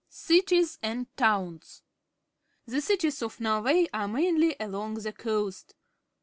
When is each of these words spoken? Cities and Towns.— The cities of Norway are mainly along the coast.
Cities 0.09 0.79
and 0.81 1.15
Towns.— 1.15 1.83
The 2.65 2.81
cities 2.81 3.21
of 3.21 3.39
Norway 3.39 3.85
are 3.93 4.07
mainly 4.07 4.55
along 4.59 4.95
the 4.95 5.13
coast. 5.13 5.75